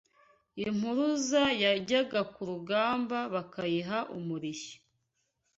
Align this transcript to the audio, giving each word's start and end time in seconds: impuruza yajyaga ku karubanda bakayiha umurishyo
impuruza 0.67 1.43
yajyaga 1.63 2.19
ku 2.31 2.35
karubanda 2.47 3.19
bakayiha 3.33 3.97
umurishyo 4.17 4.77